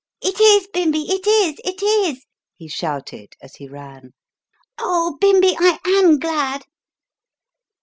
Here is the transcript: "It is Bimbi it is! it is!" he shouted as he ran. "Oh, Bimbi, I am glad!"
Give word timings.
"It 0.19 0.39
is 0.39 0.67
Bimbi 0.73 1.05
it 1.11 1.27
is! 1.27 1.59
it 1.63 1.83
is!" 1.83 2.25
he 2.55 2.67
shouted 2.67 3.33
as 3.39 3.57
he 3.57 3.67
ran. 3.67 4.15
"Oh, 4.79 5.19
Bimbi, 5.21 5.55
I 5.59 5.77
am 5.85 6.17
glad!" 6.17 6.63